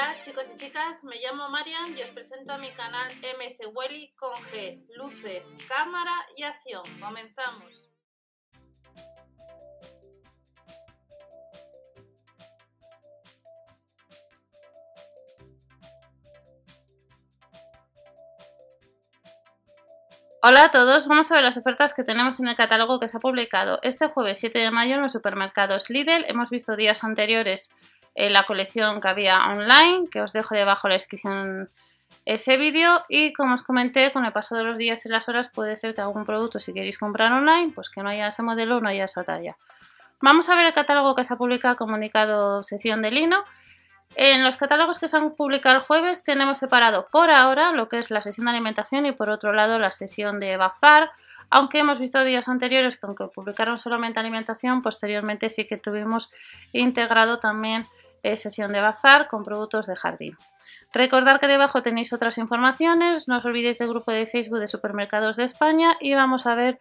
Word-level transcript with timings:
Hola 0.00 0.16
chicos 0.24 0.50
y 0.54 0.56
chicas, 0.56 1.04
me 1.04 1.16
llamo 1.16 1.50
Marian 1.50 1.94
y 1.94 2.00
os 2.00 2.08
presento 2.08 2.54
a 2.54 2.56
mi 2.56 2.70
canal 2.70 3.12
MS 3.20 3.68
Welly 3.74 4.14
con 4.16 4.32
G, 4.32 4.82
luces, 4.96 5.58
cámara 5.68 6.14
y 6.34 6.42
acción. 6.42 6.82
Comenzamos. 6.98 7.70
Hola 20.42 20.64
a 20.64 20.70
todos, 20.70 21.08
vamos 21.08 21.30
a 21.30 21.34
ver 21.34 21.44
las 21.44 21.58
ofertas 21.58 21.92
que 21.92 22.04
tenemos 22.04 22.40
en 22.40 22.48
el 22.48 22.56
catálogo 22.56 22.98
que 23.00 23.08
se 23.10 23.18
ha 23.18 23.20
publicado 23.20 23.80
este 23.82 24.08
jueves 24.08 24.38
7 24.38 24.60
de 24.60 24.70
mayo 24.70 24.94
en 24.94 25.02
los 25.02 25.12
supermercados 25.12 25.90
Lidl. 25.90 26.24
Hemos 26.26 26.48
visto 26.48 26.74
días 26.76 27.04
anteriores 27.04 27.76
en 28.26 28.32
la 28.34 28.44
colección 28.44 29.00
que 29.00 29.08
había 29.08 29.38
online, 29.46 30.08
que 30.10 30.20
os 30.20 30.32
dejo 30.32 30.54
debajo 30.54 30.88
la 30.88 30.94
descripción 30.94 31.70
ese 32.26 32.56
vídeo. 32.58 33.02
Y 33.08 33.32
como 33.32 33.54
os 33.54 33.62
comenté, 33.62 34.12
con 34.12 34.24
el 34.24 34.32
paso 34.32 34.56
de 34.56 34.64
los 34.64 34.76
días 34.76 35.04
y 35.06 35.08
las 35.08 35.28
horas 35.28 35.48
puede 35.48 35.76
ser 35.76 35.94
que 35.94 36.02
algún 36.02 36.26
producto 36.26 36.60
si 36.60 36.74
queréis 36.74 36.98
comprar 36.98 37.32
online, 37.32 37.72
pues 37.74 37.88
que 37.88 38.02
no 38.02 38.10
haya 38.10 38.28
ese 38.28 38.42
modelo, 38.42 38.80
no 38.80 38.88
haya 38.88 39.04
esa 39.04 39.24
talla. 39.24 39.56
Vamos 40.20 40.50
a 40.50 40.54
ver 40.54 40.66
el 40.66 40.74
catálogo 40.74 41.14
que 41.14 41.24
se 41.24 41.32
ha 41.32 41.38
publicado 41.38 41.76
comunicado 41.76 42.62
sección 42.62 43.00
de 43.00 43.10
lino. 43.10 43.42
En 44.16 44.44
los 44.44 44.56
catálogos 44.56 44.98
que 44.98 45.08
se 45.08 45.16
han 45.16 45.30
publicado 45.30 45.76
el 45.76 45.82
jueves 45.82 46.24
tenemos 46.24 46.58
separado 46.58 47.08
por 47.10 47.30
ahora 47.30 47.72
lo 47.72 47.88
que 47.88 48.00
es 48.00 48.10
la 48.10 48.20
sección 48.20 48.46
de 48.46 48.50
alimentación 48.50 49.06
y 49.06 49.12
por 49.12 49.30
otro 49.30 49.52
lado 49.52 49.78
la 49.78 49.92
sección 49.92 50.40
de 50.40 50.56
bazar, 50.56 51.10
aunque 51.48 51.78
hemos 51.78 51.98
visto 52.00 52.22
días 52.24 52.48
anteriores 52.48 52.98
que 52.98 53.06
aunque 53.06 53.28
publicaron 53.28 53.78
solamente 53.78 54.18
alimentación, 54.18 54.82
posteriormente 54.82 55.48
sí 55.48 55.66
que 55.66 55.78
tuvimos 55.78 56.32
integrado 56.72 57.38
también 57.38 57.82
eh, 57.82 57.99
sección 58.34 58.72
de 58.72 58.80
bazar 58.80 59.28
con 59.28 59.44
productos 59.44 59.86
de 59.86 59.96
jardín. 59.96 60.36
Recordad 60.92 61.38
que 61.38 61.46
debajo 61.46 61.82
tenéis 61.82 62.12
otras 62.12 62.38
informaciones, 62.38 63.28
no 63.28 63.38
os 63.38 63.44
olvidéis 63.44 63.78
del 63.78 63.88
grupo 63.88 64.10
de 64.10 64.26
Facebook 64.26 64.58
de 64.58 64.66
Supermercados 64.66 65.36
de 65.36 65.44
España 65.44 65.96
y 66.00 66.14
vamos 66.14 66.46
a 66.46 66.54
ver 66.54 66.78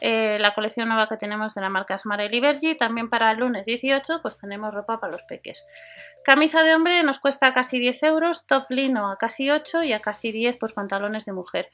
eh, 0.00 0.38
la 0.40 0.54
colección 0.54 0.88
nueva 0.88 1.08
que 1.08 1.16
tenemos 1.16 1.54
de 1.54 1.60
la 1.60 1.68
marca 1.68 1.98
Smarel 1.98 2.34
y 2.34 2.40
Bergi. 2.40 2.74
También 2.76 3.08
para 3.08 3.30
el 3.30 3.38
lunes 3.38 3.66
18 3.66 4.20
pues 4.22 4.38
tenemos 4.38 4.72
ropa 4.72 4.98
para 4.98 5.12
los 5.12 5.22
peques. 5.22 5.64
Camisa 6.24 6.62
de 6.62 6.74
hombre 6.74 7.02
nos 7.02 7.18
cuesta 7.18 7.52
casi 7.52 7.80
10 7.80 8.02
euros, 8.04 8.46
top 8.46 8.66
lino 8.70 9.10
a 9.10 9.18
casi 9.18 9.50
8 9.50 9.82
y 9.82 9.92
a 9.92 10.00
casi 10.00 10.30
10 10.30 10.56
pues 10.56 10.72
pantalones 10.72 11.24
de 11.24 11.32
mujer. 11.32 11.70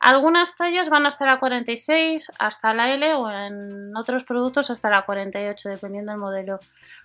Algunas 0.00 0.56
tallas 0.56 0.88
van 0.88 1.04
hasta 1.04 1.26
la 1.26 1.38
46, 1.38 2.32
hasta 2.38 2.72
la 2.72 2.94
L 2.94 3.14
o 3.14 3.30
en 3.30 3.94
otros 3.94 4.24
productos 4.24 4.70
hasta 4.70 4.88
la 4.88 5.02
48 5.02 5.68
dependiendo 5.68 6.12
del 6.12 6.20
modelo. 6.20 6.58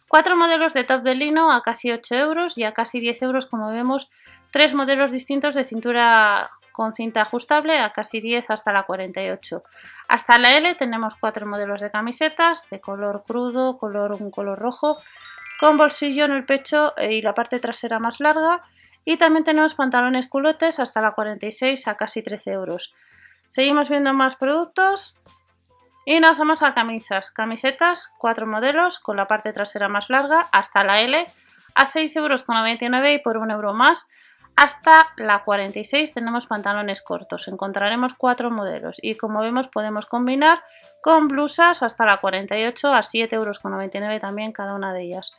Cuatro 0.08 0.38
modelos 0.38 0.74
de 0.74 0.86
top 0.86 1.04
de 1.04 1.16
lino 1.16 1.52
a 1.52 1.62
casi 1.62 1.92
8 1.92 2.16
euros 2.16 2.58
y 2.58 2.64
a 2.64 2.74
casi 2.74 3.02
10 3.02 3.22
euros 3.24 3.46
como 3.48 3.70
vemos 3.70 4.10
tres 4.52 4.74
modelos 4.74 5.12
distintos 5.12 5.54
de 5.54 5.66
cintura 5.66 6.50
con 6.76 6.94
cinta 6.94 7.22
ajustable 7.22 7.80
a 7.80 7.94
casi 7.94 8.20
10 8.20 8.50
hasta 8.50 8.74
la 8.74 8.84
48. 8.84 9.64
Hasta 10.10 10.38
la 10.38 10.58
L 10.58 10.76
tenemos 10.76 11.16
cuatro 11.16 11.46
modelos 11.46 11.80
de 11.80 11.90
camisetas 11.90 12.70
de 12.70 12.82
color 12.82 13.24
crudo, 13.26 13.78
color 13.78 14.18
un 14.20 14.30
color 14.30 14.60
rojo, 14.60 14.98
con 15.58 15.78
bolsillo 15.78 16.26
en 16.26 16.32
el 16.32 16.46
pecho 16.46 16.94
y 16.98 17.22
la 17.22 17.34
parte 17.34 17.62
trasera 17.62 18.00
más 18.00 18.20
larga. 18.20 18.64
Y 19.06 19.16
también 19.16 19.46
tenemos 19.46 19.74
pantalones 19.74 20.28
culotes 20.28 20.80
hasta 20.80 21.00
la 21.00 21.12
46 21.12 21.88
a 21.88 21.96
casi 21.96 22.22
13 22.22 22.52
euros. 22.52 22.94
Seguimos 23.48 23.88
viendo 23.88 24.14
más 24.14 24.36
productos 24.36 25.16
y 26.06 26.20
nos 26.20 26.38
vamos 26.40 26.62
a 26.62 26.74
camisas. 26.74 27.32
Camisetas, 27.32 28.12
cuatro 28.18 28.48
modelos 28.48 29.00
con 29.00 29.16
la 29.16 29.28
parte 29.28 29.54
trasera 29.54 29.88
más 29.88 30.10
larga 30.10 30.50
hasta 30.52 30.84
la 30.84 31.00
L 31.00 31.26
a 31.76 31.86
6,99 31.86 32.18
euros 32.18 33.10
y 33.14 33.20
por 33.20 33.38
un 33.38 33.52
euro 33.52 33.74
más 33.74 34.10
hasta 34.56 35.14
la 35.18 35.44
46 35.44 36.14
tenemos 36.14 36.48
pantalones 36.48 37.02
cortos, 37.02 37.48
encontraremos 37.48 38.14
cuatro 38.14 38.50
modelos 38.52 38.98
y 39.02 39.16
como 39.16 39.42
vemos 39.42 39.68
podemos 39.68 40.06
combinar 40.06 40.64
con 41.02 41.28
blusas 41.28 41.84
hasta 41.84 42.06
la 42.06 42.18
48 42.22 42.88
a 42.88 43.02
7,99 43.02 43.34
euros 43.34 44.22
también 44.22 44.54
cada 44.54 44.74
una 44.74 44.94
de 44.94 45.04
ellas. 45.04 45.34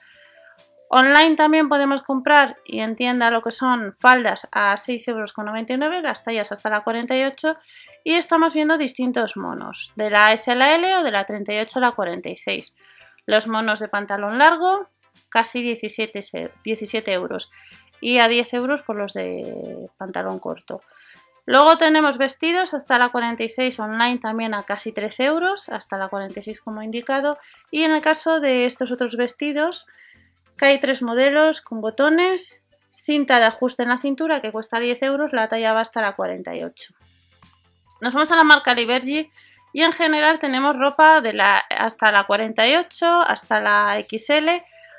Online 0.89 1.35
también 1.35 1.69
podemos 1.69 2.03
comprar 2.03 2.59
y 2.65 2.81
entienda 2.81 3.31
lo 3.31 3.43
que 3.43 3.51
son 3.51 3.95
faldas 3.99 4.49
a 4.53 4.75
6,99 4.75 5.83
euros, 5.83 6.03
las 6.03 6.23
tallas 6.23 6.53
hasta 6.53 6.71
la 6.71 6.85
48 6.85 7.57
y 8.05 8.15
estamos 8.15 8.55
viendo 8.55 8.79
distintos 8.79 9.37
monos, 9.37 9.93
de 9.97 10.11
la 10.11 10.33
S 10.33 10.49
a 10.51 10.55
la 10.55 10.75
L 10.77 10.97
o 10.99 11.03
de 11.03 11.11
la 11.11 11.25
38 11.25 11.79
a 11.79 11.83
la 11.83 11.93
46. 11.93 12.77
Los 13.25 13.49
monos 13.49 13.81
de 13.81 13.89
pantalón 13.89 14.39
largo, 14.39 14.89
casi 15.29 15.63
17, 15.63 16.21
17 16.63 17.13
euros 17.13 17.51
y 18.01 18.19
a 18.19 18.29
10 18.29 18.55
euros 18.55 18.83
por 18.83 18.97
los 18.97 19.13
de 19.13 19.89
pantalón 19.97 20.39
corto. 20.39 20.83
Luego 21.47 21.79
tenemos 21.79 22.19
vestidos 22.19 22.75
hasta 22.75 22.99
la 22.99 23.11
46 23.11 23.79
online 23.79 24.19
también 24.19 24.53
a 24.53 24.65
casi 24.65 24.91
13 24.91 25.27
euros, 25.27 25.69
hasta 25.69 25.97
la 25.97 26.09
46 26.09 26.61
como 26.61 26.83
indicado. 26.83 27.39
Y 27.71 27.85
en 27.85 27.93
el 27.93 28.01
caso 28.01 28.41
de 28.41 28.67
estos 28.67 28.91
otros 28.91 29.17
vestidos, 29.17 29.87
que 30.59 30.67
hay 30.67 30.81
tres 30.81 31.03
modelos 31.03 31.61
con 31.61 31.81
botones, 31.81 32.65
cinta 32.93 33.39
de 33.39 33.45
ajuste 33.45 33.85
en 33.85 33.91
la 33.91 33.99
cintura 33.99 34.43
que 34.43 34.51
cuesta 34.51 34.81
10 34.81 35.03
euros, 35.03 35.33
la 35.33 35.49
talla 35.49 35.73
va 35.73 35.81
hasta 35.81 36.03
la 36.03 36.15
48. 36.15 36.95
Nos 38.01 38.13
vamos 38.13 38.33
a 38.33 38.37
la 38.37 38.45
marca 38.45 38.75
Libergy 38.75 39.31
y 39.73 39.83
en 39.83 39.93
general 39.93 40.41
tenemos 40.41 40.77
ropa 40.77 41.21
de 41.21 41.33
la, 41.33 41.59
hasta 41.59 42.11
la 42.11 42.25
48, 42.25 43.21
hasta 43.23 43.61
la 43.61 44.05
XL 44.09 44.49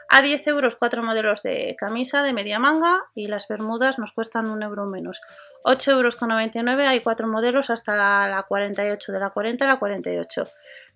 a 0.09 0.21
10 0.21 0.47
euros 0.47 0.75
cuatro 0.75 1.03
modelos 1.03 1.43
de 1.43 1.75
camisa 1.77 2.23
de 2.23 2.33
media 2.33 2.59
manga 2.59 3.03
y 3.13 3.27
las 3.27 3.47
bermudas 3.47 3.99
nos 3.99 4.13
cuestan 4.13 4.49
un 4.49 4.63
euro 4.63 4.85
menos. 4.85 5.21
8 5.63 5.91
euros 5.91 6.15
con 6.15 6.29
99 6.29 6.85
hay 6.85 7.01
cuatro 7.01 7.27
modelos 7.27 7.69
hasta 7.69 7.95
la 8.27 8.43
48, 8.43 9.11
de 9.11 9.19
la 9.19 9.29
40 9.31 9.65
a 9.65 9.67
la 9.67 9.79
48. 9.79 10.47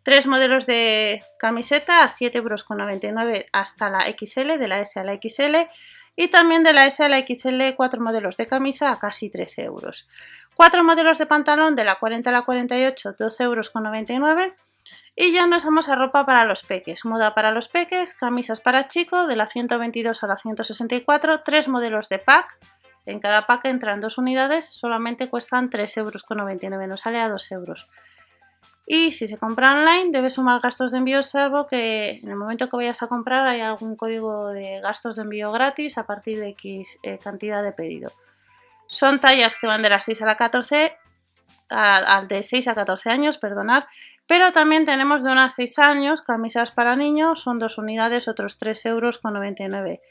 Tres 0.04 0.28
modelos 0.28 0.66
de 0.66 1.22
camiseta 1.38 2.04
a 2.04 2.10
7 2.10 2.38
euros 2.38 2.64
con 2.64 2.78
99 2.78 3.48
hasta 3.52 3.90
la 3.90 4.06
XL, 4.08 4.58
de 4.58 4.68
la 4.68 4.80
S 4.80 5.00
a 5.00 5.04
la 5.04 5.16
XL. 5.16 5.70
Y 6.16 6.28
también 6.28 6.64
de 6.64 6.74
la 6.74 6.88
S 6.88 7.04
a 7.04 7.10
la 7.10 7.20
XL, 7.20 7.76
cuatro 7.76 8.02
modelos 8.02 8.38
de 8.38 8.48
camisa 8.48 8.92
a 8.92 9.00
casi 9.00 9.30
13 9.30 9.64
euros. 9.64 10.08
Cuatro 10.56 10.84
modelos 10.84 11.18
de 11.18 11.26
pantalón 11.26 11.76
de 11.76 11.84
la 11.84 11.96
40 11.96 12.30
a 12.30 12.34
la 12.34 12.42
48, 12.44 13.16
12 13.18 13.44
euros 13.44 13.70
con 13.70 13.84
99 13.84 14.56
y 15.16 15.34
ya 15.34 15.48
nos 15.48 15.66
vamos 15.66 15.90
a 15.90 15.96
ropa 15.96 16.26
para 16.26 16.46
los 16.46 16.64
peques. 16.64 17.06
Moda 17.06 17.34
para 17.34 17.52
los 17.52 17.68
peques, 17.68 18.14
camisas 18.14 18.62
para 18.62 18.88
chico 18.88 19.28
de 19.28 19.36
la 19.36 19.48
122 19.48 20.24
a 20.24 20.28
la 20.28 20.38
164, 20.38 21.42
tres 21.44 21.68
modelos 21.68 22.10
de 22.10 22.20
pack. 22.20 22.58
En 23.06 23.20
cada 23.20 23.48
pack 23.48 23.66
entran 23.66 24.00
dos 24.00 24.18
unidades, 24.18 24.66
solamente 24.66 25.30
cuestan 25.30 25.70
3,99 25.70 25.98
euros, 25.98 26.88
nos 26.88 27.02
sale 27.02 27.20
a 27.20 27.30
2 27.30 27.52
euros. 27.52 27.90
Y 28.86 29.12
si 29.12 29.28
se 29.28 29.38
compra 29.38 29.74
online, 29.74 30.10
debe 30.12 30.30
sumar 30.30 30.60
gastos 30.60 30.92
de 30.92 30.98
envío, 30.98 31.24
salvo 31.24 31.66
que 31.66 32.20
en 32.22 32.30
el 32.30 32.36
momento 32.36 32.70
que 32.70 32.76
vayas 32.76 33.02
a 33.02 33.08
comprar 33.08 33.48
hay 33.48 33.62
algún 33.62 33.96
código 33.96 34.50
de 34.50 34.82
gastos 34.82 35.16
de 35.16 35.24
envío 35.24 35.52
gratis 35.52 35.98
a 35.98 36.06
partir 36.06 36.40
de 36.40 36.50
X 36.50 37.00
eh, 37.04 37.18
cantidad 37.18 37.64
de 37.64 37.72
pedido. 37.72 38.12
Son 38.88 39.20
tallas 39.20 39.56
que 39.56 39.68
van 39.68 39.82
de 39.82 39.90
las 39.90 40.06
6 40.06 40.22
a 40.24 40.26
la 40.26 40.36
14, 40.36 40.98
a, 41.70 42.26
de 42.28 42.44
6 42.44 42.68
a 42.68 42.76
14 42.76 43.10
años, 43.10 43.38
perdonad, 43.38 43.86
pero 44.32 44.54
también 44.54 44.86
tenemos 44.86 45.26
de 45.26 45.30
unas 45.30 45.56
6 45.56 45.78
años, 45.80 46.22
camisas 46.22 46.72
para 46.72 46.96
niños, 46.96 47.42
son 47.42 47.60
dos 47.60 47.78
unidades, 47.78 48.30
otros 48.30 48.58
3 48.58 48.86
euros 48.86 49.18
con 49.18 49.34
99. 49.34 50.02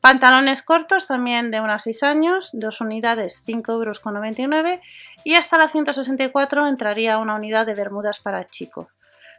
Pantalones 0.00 0.62
cortos 0.62 1.06
también 1.06 1.52
de 1.52 1.60
unas 1.60 1.84
6 1.84 2.02
años, 2.02 2.50
dos 2.52 2.80
unidades 2.80 3.40
5 3.44 3.70
euros 3.70 4.00
con 4.00 4.14
99 4.14 4.80
y 5.22 5.34
hasta 5.34 5.58
la 5.58 5.68
164 5.68 6.66
entraría 6.66 7.18
una 7.18 7.36
unidad 7.36 7.66
de 7.66 7.76
bermudas 7.76 8.18
para 8.18 8.48
chico. 8.48 8.88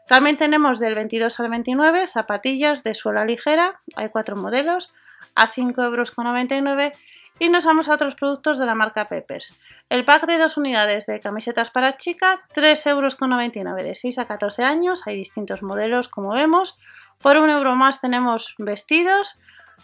También 0.07 0.37
tenemos 0.37 0.79
del 0.79 0.95
22 0.95 1.37
al 1.41 1.49
29 1.49 2.07
zapatillas 2.07 2.81
de 2.85 2.93
suela 2.93 3.25
ligera, 3.25 3.81
hay 3.97 4.07
cuatro 4.07 4.37
modelos, 4.37 4.93
a 5.35 5.47
5 5.47 5.83
euros 5.83 6.11
con 6.11 6.23
99 6.23 6.93
y 7.39 7.49
nos 7.49 7.65
vamos 7.65 7.87
a 7.87 7.93
otros 7.93 8.15
productos 8.15 8.59
de 8.59 8.65
la 8.65 8.75
marca 8.75 9.07
Peppers. 9.07 9.53
El 9.89 10.05
pack 10.05 10.27
de 10.27 10.37
dos 10.37 10.57
unidades 10.57 11.05
de 11.05 11.19
camisetas 11.19 11.69
para 11.69 11.97
chica, 11.97 12.41
3,99 12.53 13.57
euros 13.59 13.83
de 13.83 13.95
6 13.95 14.19
a 14.19 14.27
14 14.27 14.63
años. 14.63 15.03
Hay 15.07 15.15
distintos 15.15 15.63
modelos 15.63 16.09
como 16.09 16.33
vemos. 16.33 16.77
Por 17.21 17.37
un 17.37 17.49
euro 17.49 17.75
más 17.75 18.01
tenemos 18.01 18.55
vestidos 18.57 19.39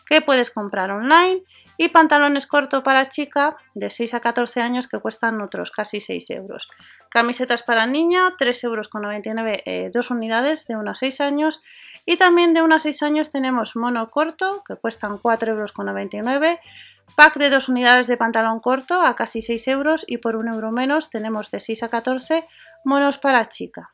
que 0.06 0.22
puedes 0.22 0.52
comprar 0.52 0.92
online 0.92 1.44
y 1.78 1.90
pantalones 1.90 2.48
cortos 2.48 2.84
para 2.84 3.10
chica 3.10 3.58
de 3.74 3.90
6 3.90 4.14
a 4.16 4.20
14 4.20 4.62
años 4.62 4.88
que 4.88 5.00
cuestan 5.00 5.42
otros 5.42 5.72
casi 5.72 6.00
6 6.00 6.30
euros. 6.32 6.70
Camisetas 7.10 7.64
para 7.64 7.86
niña, 7.86 8.32
3,99 8.40 8.64
euros, 8.64 8.90
eh, 9.66 9.90
dos 9.94 10.12
unidades 10.12 10.68
de 10.68 10.76
unos 10.76 11.00
6 11.00 11.22
años. 11.22 11.62
Y 12.06 12.18
también 12.18 12.54
de 12.54 12.62
unos 12.62 12.84
6 12.84 13.04
años 13.04 13.32
tenemos 13.32 13.76
mono 13.76 14.10
corto 14.10 14.64
que 14.68 14.76
cuestan 14.76 15.18
4,99 15.18 15.50
euros 15.50 15.74
Pack 17.14 17.38
de 17.38 17.50
dos 17.50 17.70
unidades 17.70 18.08
de 18.08 18.18
pantalón 18.18 18.60
corto 18.60 19.02
a 19.02 19.16
casi 19.16 19.42
6 19.42 19.68
euros 19.70 20.06
y 20.08 20.18
por 20.18 20.36
un 20.36 20.48
euro 20.50 20.72
menos 20.72 21.10
tenemos 21.10 21.52
de 21.52 21.60
6 21.60 21.84
a 21.84 21.90
14 21.90 22.48
monos 22.84 23.20
para 23.20 23.48
chica. 23.48 23.90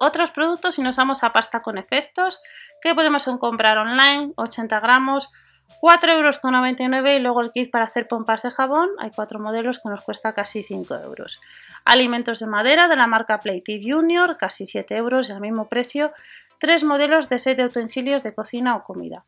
Otros 0.00 0.32
productos, 0.32 0.74
si 0.74 0.82
nos 0.82 0.96
vamos 0.96 1.22
a 1.22 1.32
pasta 1.32 1.62
con 1.62 1.78
efectos, 1.78 2.42
que 2.82 2.94
podemos 2.94 3.24
comprar 3.38 3.78
online, 3.78 4.32
80 4.36 4.80
gramos, 4.80 5.30
4,99 5.80 6.96
euros 6.96 7.10
y 7.16 7.18
luego 7.20 7.40
el 7.40 7.52
kit 7.52 7.70
para 7.70 7.84
hacer 7.84 8.08
pompas 8.08 8.42
de 8.42 8.50
jabón. 8.50 8.90
Hay 8.98 9.10
cuatro 9.10 9.38
modelos 9.38 9.80
que 9.80 9.88
nos 9.88 10.02
cuesta 10.02 10.32
casi 10.32 10.62
5 10.62 10.94
euros. 10.96 11.40
Alimentos 11.84 12.40
de 12.40 12.46
madera 12.46 12.88
de 12.88 12.96
la 12.96 13.06
marca 13.06 13.40
Plated 13.40 13.80
Junior, 13.82 14.36
casi 14.36 14.66
7 14.66 14.96
euros 14.96 15.30
al 15.30 15.40
mismo 15.40 15.68
precio. 15.68 16.12
Tres 16.58 16.84
modelos 16.84 17.28
de 17.28 17.38
set 17.38 17.58
de 17.58 17.66
utensilios 17.66 18.22
de 18.22 18.34
cocina 18.34 18.76
o 18.76 18.82
comida. 18.82 19.24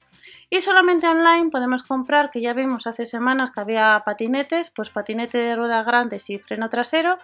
Y 0.48 0.60
solamente 0.60 1.08
online 1.08 1.50
podemos 1.50 1.82
comprar, 1.82 2.31
que 2.31 2.40
ya 2.40 2.52
vimos 2.52 2.87
hace 2.87 3.04
semanas 3.04 3.50
que 3.50 3.60
había 3.60 4.02
patinetes, 4.04 4.70
pues 4.70 4.90
patinete 4.90 5.38
de 5.38 5.56
ruedas 5.56 5.84
grandes 5.84 6.31
y 6.31 6.38
freno 6.38 6.70
trasero, 6.70 7.19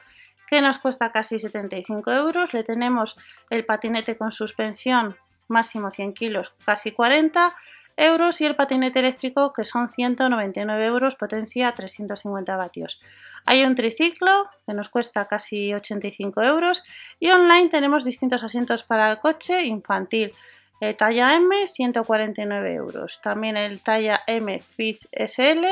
que 0.48 0.60
nos 0.60 0.78
cuesta 0.78 1.12
casi 1.12 1.38
75 1.38 2.12
euros. 2.12 2.52
Le 2.52 2.64
tenemos 2.64 3.16
el 3.48 3.64
patinete 3.64 4.16
con 4.16 4.32
suspensión 4.32 5.16
máximo 5.48 5.90
100 5.90 6.14
kilos, 6.14 6.54
casi 6.64 6.92
40 6.92 7.54
euros 7.96 8.40
y 8.40 8.46
el 8.46 8.56
patinete 8.56 9.00
eléctrico 9.00 9.52
que 9.52 9.64
son 9.64 9.90
199 9.90 10.86
euros, 10.86 11.16
potencia 11.16 11.72
350 11.72 12.56
vatios. 12.56 13.00
Hay 13.44 13.64
un 13.64 13.74
triciclo 13.74 14.48
que 14.66 14.74
nos 14.74 14.88
cuesta 14.88 15.26
casi 15.26 15.74
85 15.74 16.42
euros 16.42 16.82
y 17.18 17.30
online 17.30 17.68
tenemos 17.68 18.04
distintos 18.04 18.42
asientos 18.44 18.82
para 18.82 19.10
el 19.10 19.18
coche 19.18 19.64
infantil. 19.64 20.32
El 20.80 20.96
talla 20.96 21.36
M, 21.36 21.68
149 21.68 22.74
euros. 22.74 23.20
También 23.22 23.56
el 23.56 23.80
talla 23.80 24.20
M 24.26 24.60
Fitch 24.60 25.06
SL, 25.12 25.64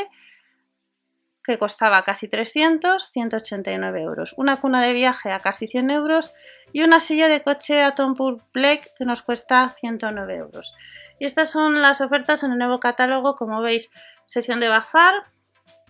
que 1.43 1.59
costaba 1.59 2.03
casi 2.03 2.29
300, 2.29 3.03
189 3.03 4.03
euros. 4.03 4.35
Una 4.37 4.59
cuna 4.59 4.83
de 4.83 4.93
viaje 4.93 5.33
a 5.33 5.41
casi 5.41 5.67
100 5.67 5.91
euros 5.91 6.33
y 6.73 6.83
una 6.83 7.01
silla 7.01 7.29
de 7.29 7.43
coche 7.43 7.83
Atom 7.83 8.15
Black 8.53 8.91
que 8.97 9.05
nos 9.05 9.23
cuesta 9.23 9.69
109 9.69 10.37
euros. 10.37 10.75
Y 11.21 11.27
estas 11.27 11.51
son 11.51 11.81
las 11.81 12.01
ofertas 12.01 12.43
en 12.43 12.51
el 12.51 12.59
nuevo 12.59 12.81
catálogo, 12.81 13.37
como 13.37 13.61
veis, 13.61 13.91
sección 14.27 14.59
de 14.59 14.69
bazar 14.69 15.15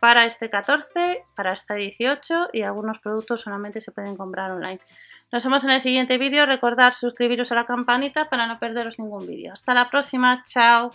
para 0.00 0.26
este 0.26 0.50
14, 0.50 1.24
para 1.36 1.52
este 1.52 1.74
18 1.74 2.50
y 2.52 2.62
algunos 2.62 2.98
productos 2.98 3.42
solamente 3.42 3.80
se 3.80 3.92
pueden 3.92 4.16
comprar 4.16 4.50
online. 4.50 4.80
Nos 5.30 5.44
vemos 5.44 5.62
en 5.64 5.70
el 5.70 5.80
siguiente 5.80 6.18
vídeo, 6.18 6.46
recordad 6.46 6.94
suscribiros 6.94 7.52
a 7.52 7.54
la 7.54 7.66
campanita 7.66 8.28
para 8.28 8.46
no 8.46 8.58
perderos 8.58 8.98
ningún 8.98 9.26
vídeo. 9.26 9.52
Hasta 9.52 9.72
la 9.72 9.88
próxima, 9.88 10.42
chao. 10.42 10.90